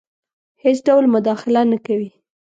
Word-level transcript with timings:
هیڅ 0.63 0.77
ډول 0.87 1.05
مداخله 1.15 1.61
نه 1.71 1.77
کوي. 1.85 2.09